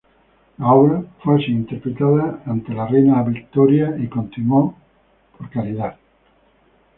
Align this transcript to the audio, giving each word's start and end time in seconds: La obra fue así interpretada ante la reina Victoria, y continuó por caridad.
La 0.57 0.71
obra 0.73 1.03
fue 1.21 1.35
así 1.35 1.51
interpretada 1.51 2.41
ante 2.47 2.73
la 2.73 2.87
reina 2.87 3.21
Victoria, 3.21 3.95
y 3.99 4.07
continuó 4.07 4.73
por 5.37 5.47
caridad. 5.51 5.95